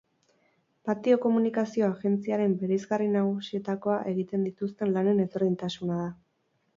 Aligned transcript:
Patio 0.89 1.17
komunikazio 1.25 1.83
agentziaren 1.89 2.55
bereizgarri 2.63 3.09
nagusietakoa 3.17 3.99
egiten 4.13 4.47
dituzten 4.49 4.97
lanen 4.97 5.21
ezberdintasuna 5.27 5.99
da. 6.01 6.09